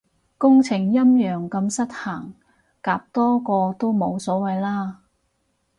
[0.39, 2.33] 工程陰陽咁失衡，
[2.81, 5.01] 夾多個都冇所謂啦